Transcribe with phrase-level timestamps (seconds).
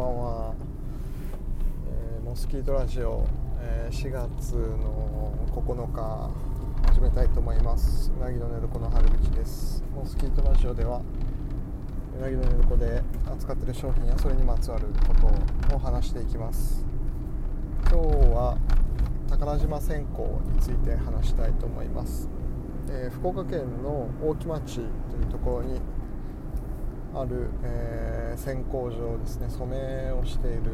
[0.00, 0.54] ばんは、
[1.86, 3.26] えー、モスキートラジオ、
[3.60, 6.30] えー、4月の9日
[6.88, 8.10] 始めたいと思います。
[8.18, 9.84] うなぎの寝床の春口です。
[9.94, 11.02] モスキートラジオでは
[12.18, 15.14] うなぎの寝床で扱っている商品やそれにまつわるこ
[15.68, 16.82] とを話していきます。
[17.90, 18.56] 今日は
[19.28, 22.28] 宝島線香について話したいと思います、
[22.88, 24.84] えー、福岡県の大木町とい
[25.22, 25.78] うところに
[27.14, 29.48] ある、えー、線香場ですね。
[29.48, 30.72] 染めをしている、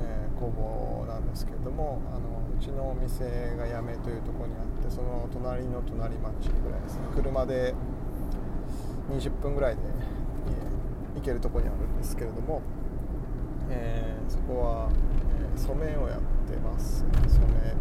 [0.00, 7.02] えー、工房なんですけれどもあのうちのお店が八女というとこにあってその隣の隣町ぐらいですね。
[7.14, 7.74] 車で
[9.10, 9.80] 20分ぐらいで、
[11.16, 12.62] 行けるとこにあるんですけれども、
[13.68, 14.90] えー、そこは、
[15.54, 17.04] え染めをやってます。
[17.28, 17.74] 染め、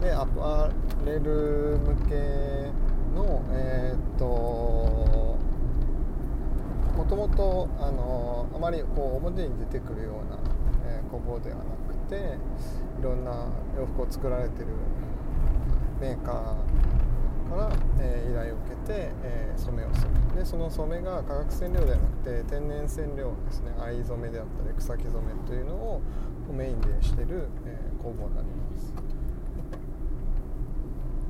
[0.00, 0.70] えでアパ
[1.04, 2.70] レル向け
[3.14, 4.67] のえっと
[7.08, 10.38] ともとあのあまりこう表に出てくるような、
[10.86, 12.36] えー、工房ではなくて
[13.00, 14.66] いろんな洋服を作られてる
[16.00, 20.10] メーカーから、えー、依頼を受けて、えー、染めをする。
[20.36, 23.72] でその染めが化学染料ではなくて天然染料ですね。
[23.80, 26.02] 藍染めであったり草木染めというのを
[26.52, 29.07] メインでしてる、え、工房になります。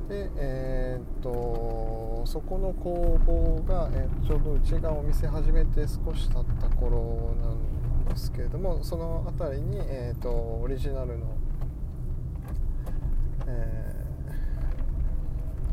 [0.09, 11.37] でえー、っとそこの工房が、えー、ちょうどうちがお店始めて少し経った頃なんですけれどもその辺りに、えー、っとオリジナルの、
[13.47, 14.05] え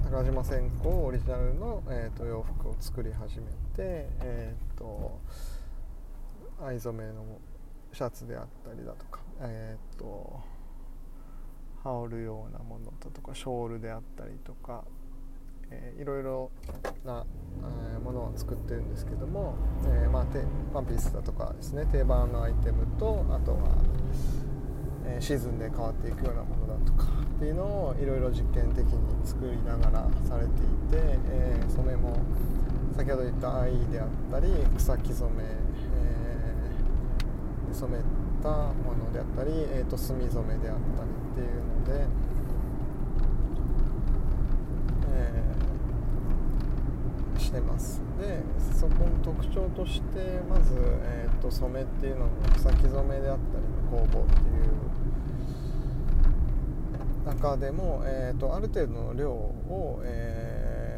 [0.04, 5.18] ー、高島線香オリジナルの、えー、と洋服を作り始めて、えー、と
[6.62, 7.24] 藍染めの
[7.90, 10.55] シャツであったりだとかえっ、と
[11.86, 14.82] 羽織るようなものだとかショールであったりとか、
[15.70, 16.50] えー、いろいろ
[17.04, 17.24] な、
[17.94, 20.26] えー、ものを作ってるんですけども、えー、まあ、
[20.74, 23.58] ワンピースだとかですね定番のアイテムとあとは、
[25.06, 27.04] えシーズンで変わっていくようなものだとか
[27.36, 28.92] っていうのをいろいろ実験的に
[29.24, 32.16] 作りながらされていて、え染めも
[32.96, 36.16] 先ほど言った藍であったり草木染め、え
[37.72, 38.02] 染め
[38.42, 41.15] たものであったり、えーと、墨染めであったり
[41.86, 42.06] で、
[45.08, 48.00] えー、してます。
[48.18, 48.42] で
[48.74, 54.76] そこの特徴としてまず、えーと、染めっていうのも草木染めであったりの工房っていう
[57.26, 60.45] 中でも、えーと、ある程度の量を、えー、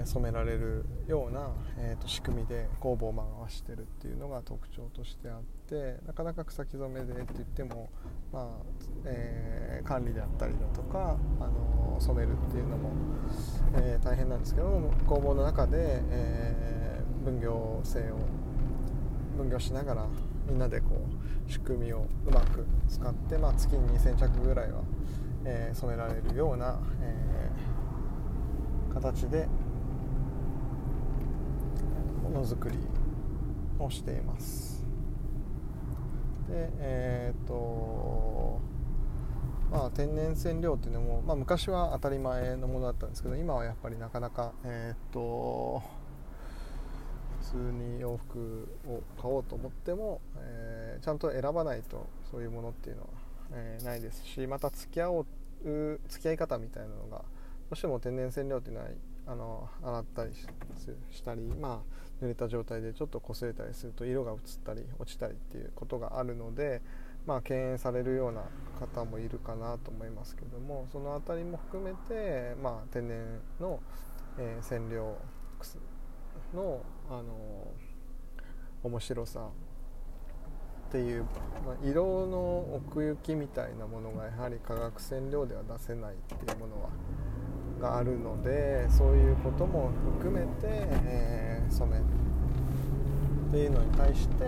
[0.09, 7.91] 染められるような、えーと、仕組みで工房を回してるっていうのが特徴としてあってなかなか草木染めでって言っても、
[8.33, 8.65] まあ
[9.05, 12.91] えー、管理であったりだとか、あのー、染めるっていうのも、
[13.75, 18.17] えー、大変なんですけども工房の中で、え分業制を
[19.37, 20.07] 分業しながら
[20.47, 21.07] みんなでこ
[21.47, 24.81] う仕組みをうまく使って、まあ、月に2000着ぐらいは、
[25.45, 27.51] え染められるような、え
[28.95, 29.49] 形で
[32.29, 32.77] ものづくり
[33.79, 34.87] をしています。
[36.49, 38.61] でえっ、と
[39.71, 45.83] まあ天然染料っていうのも、まあ、昔は当たり前のものだったんですけど今はやっぱりなかなかえっ、と
[47.41, 53.09] 普通に洋服を買おうと思っても、えー、ちゃんと選ばないとそういうものっていうのは、
[53.53, 55.27] えー、ないですしまた付き合おう
[56.09, 57.25] 付き合い方みたいなのがど
[57.73, 58.89] うしても天然染料っていうのは
[59.29, 60.33] あの洗ったり
[61.11, 66.81] したり、まあ、濡れた状態でちょっと擦れたりすると色が移ったり落ちたりっていうことがあるので、
[67.27, 68.45] まあ、敬遠されるような
[68.81, 73.19] 方もいるかなと思いますけどもその辺りも含めて、まあ、天然
[73.61, 73.81] の、
[74.39, 75.19] えー、染料
[76.55, 77.69] の、あの
[78.83, 79.41] 面白さ
[80.89, 81.25] っていう、
[81.67, 86.89] まあ、色の奥行きみたいなものがやはり化学染料では出せないっていうものは
[87.81, 89.91] があるのでそういうことも
[90.21, 94.45] 含めて、えー、染めっていうのに対して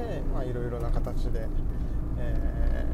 [0.48, 1.46] いろいろな形で、
[2.18, 2.84] え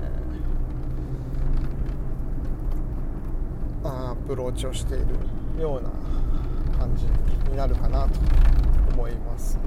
[3.83, 5.07] ー、アプローチをしている
[5.61, 5.91] ような
[6.79, 7.07] 感じ
[7.51, 8.21] になるかなと
[8.93, 9.59] 思います。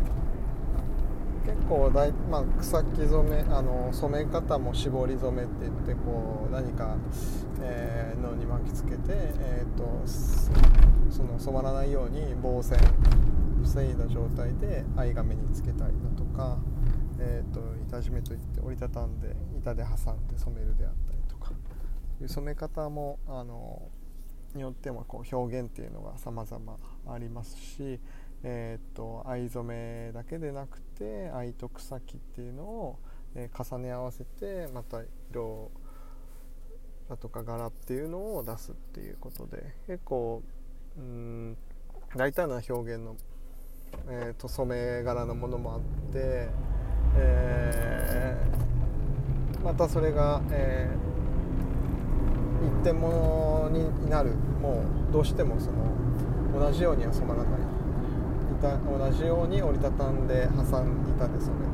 [1.49, 6.95] 結構大、まあ、草木染めあの染め方も絞り染めって言ってこう何か、
[7.61, 10.07] えー、のに巻きつけて、えーと、
[11.09, 12.77] その染まらないように防線
[13.63, 16.59] 防いだ状態で藍紙につけたりだとか、
[17.19, 21.51] えーと、板締めといって折りたたんで板で挟んで染めるであったりとか。
[22.21, 23.81] いう染め方もあの
[24.53, 27.99] によってもこう表現っていうのが様々ありますし
[28.43, 32.99] えー、っと藍染めだけでなくて藍と草木っていうのを、
[33.35, 35.01] えー、重ね合わせてまた
[35.31, 35.71] 色
[37.09, 40.41] だとか柄っていうのを出すっていうことで結構
[40.97, 41.57] うん
[42.15, 43.17] 大胆な表現の、
[44.07, 45.79] えー、と染め柄のものもあっ
[46.11, 46.49] て、
[47.15, 54.31] えー、またそれが、えー、一点物になる
[54.61, 55.89] もうどうしてもその
[56.59, 57.78] 同じようには染まらない。
[58.67, 61.69] 同じように折りたたんで挟ん板で染め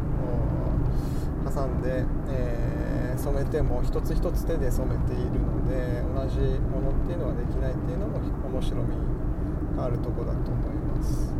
[1.51, 8.17] 挟んで、えー、染めても一つ一つ手で染めているので同じものっていうのはできないっていうのも
[8.49, 11.33] 面白みがあるとこだと思います。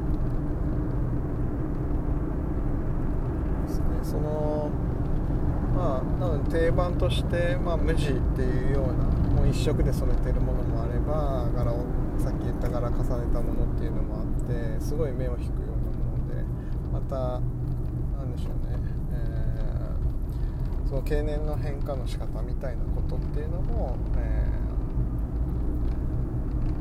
[3.68, 4.69] ですね、その
[5.75, 9.03] まあなので定番として、まあ、無地っていうような
[9.36, 11.83] もう一色で染めてるものもあれば柄を
[12.19, 13.03] さっき言った柄重ね
[13.33, 14.25] たものっていうのもあっ
[14.77, 16.44] てすごい目を引くようなもので
[16.91, 17.39] また
[18.17, 18.79] 何でしょうね、
[19.12, 24.47] えー、その経年の変化の仕方みたいなことっていうのも、え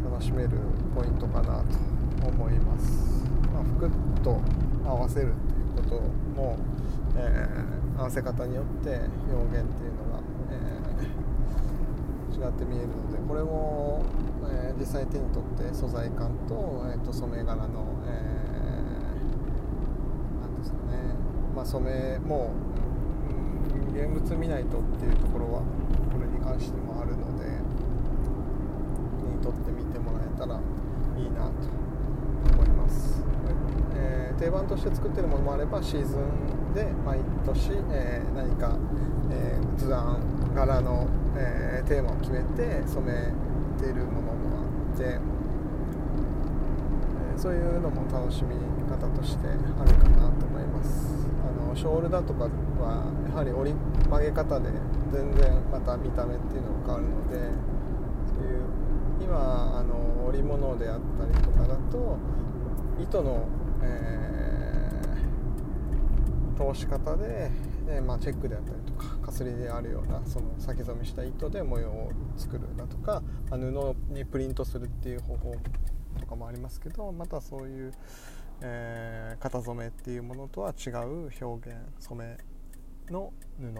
[0.06, 0.50] ー、楽しめる
[0.94, 3.90] ポイントかなと思います、まあ、服
[4.22, 4.40] と
[4.84, 6.00] 合わせるっていうこと
[6.40, 6.56] も、
[7.16, 9.00] えー、合わせ方によって
[9.32, 10.20] 表現っていうのが、
[10.50, 14.04] えー、違って見えるのでこれも
[14.50, 21.14] えー、実際手に取って素材感と,、えーと、染め柄の、えー、なんですかね、
[21.54, 22.52] まあ、染めも、
[23.30, 25.60] うん、現物見ないとっていうところは
[26.12, 27.44] これに関してもあるので
[29.20, 30.60] 手に取ってみてもらえたら
[31.16, 31.52] いいなと
[32.54, 33.22] 思います、
[33.94, 38.76] えー、定番として作ってるものもあればシーズンで毎年、えー、何か、
[39.30, 40.18] えー、図案
[40.54, 41.06] 柄の、
[41.36, 43.32] えー、テーマを決めて染め
[43.80, 44.23] ているもの
[44.96, 48.54] て、えー、そういうのも楽しみ
[48.88, 49.58] 方としてある
[49.94, 51.26] かなと思います。
[51.44, 53.76] あのショールだとかはやはり折り
[54.08, 54.70] 曲げ方で
[55.12, 57.36] 全然また見た目っていうのが変わるので
[58.26, 58.62] そういう
[59.20, 62.18] 今あの織物であったりとかだと
[63.00, 63.46] 糸の、
[63.82, 67.50] えー、通し方で、
[67.88, 73.20] え、まあ、チェックであったりとかかすりであるようなその先染めした糸で模様を作るだとか、
[73.50, 75.56] まあ、布にプリントするっていう方法
[76.20, 77.92] とかもありますけどまたそういう、
[78.60, 83.72] えー、型染めっていうものとは違う表現染めの布っ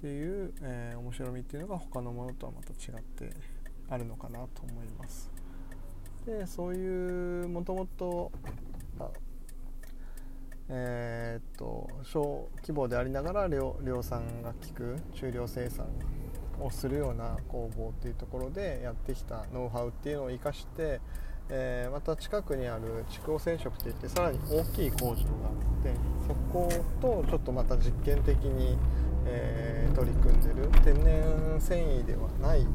[0.00, 3.30] ていう、えー、面白みっていうのが他のものとはまた違って
[3.88, 5.30] あるのかなと思います。
[6.26, 8.32] でそういうもともと
[10.68, 15.86] えー、っと小規模でありながら量量産が効く中量生産
[16.60, 21.00] をするような工房っていうところでやってきたノウハウっていうのを生かして、
[21.48, 25.16] えー、また近くにある筑後染色っていってさらに大きい工場があっ
[25.82, 25.94] て
[26.26, 26.68] そこ
[27.00, 28.76] とちょっとまた実験的に、
[29.26, 30.68] えー、取り組んでる。
[30.82, 32.66] 天然繊維ではない、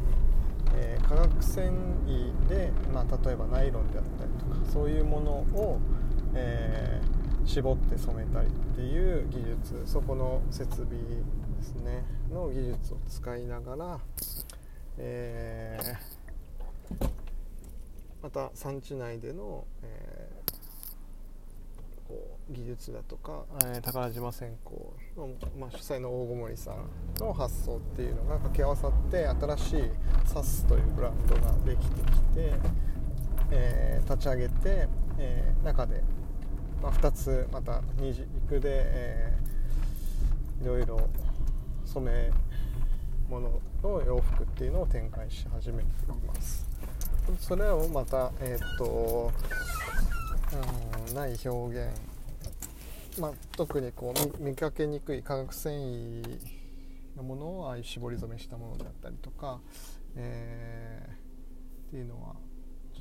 [0.76, 1.72] えー、化学繊
[2.06, 5.80] 維で、まあ、例えばナイロンであったりとかそういうものを、
[6.36, 14.00] えー絞って染めたりっていう技術そこの設備ですねの技術を使いながら、
[14.98, 17.10] えー、
[18.22, 24.72] また産地内での、えー、こう技術だとか、えー、宝島線香
[25.20, 25.30] の、
[25.60, 26.76] まあ、主催の大籠森さん
[27.20, 29.84] の発想っていうのが掛け合わさって新しい
[30.26, 32.54] サスというブランドができてきて、
[33.52, 36.02] えー、立ち上げて、えー、中で
[36.82, 41.08] まあ、2つまた二軸で、えー、いろいろ
[41.86, 42.32] 染め
[43.30, 43.50] 物
[43.84, 46.68] の洋服っていうのを展開し始めています。
[47.40, 49.32] それをまたえっ、と
[51.08, 52.12] うんない表現。
[53.20, 56.40] まあ、特にこう見かけにくい化学繊維
[57.18, 59.60] のものをああいう絞り染めしたものであったりとか、
[60.16, 62.36] えー、っていうのは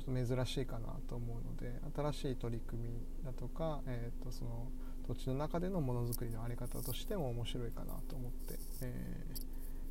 [0.01, 2.89] ちょっと珍しいかなと思うので新しい取り組み
[3.23, 4.67] だとか、えー、とその
[5.07, 9.25] 土地の中でのものづくりの在り方としても面白いかなと思って、え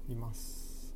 [0.08, 0.94] ー、います、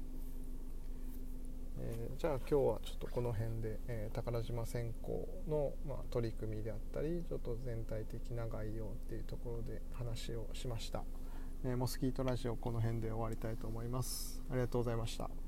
[1.79, 5.09] えー、じゃあ今日はちょっとこの辺で、えー、宝島線香
[5.49, 11.05] の、まあ、取り組みであったりちょっと全体的な概要っていうところで話をしました、
[11.65, 14.41] えモスキートラジオこの辺で終わりたいと思います。
[14.51, 15.44] ありがとうございました。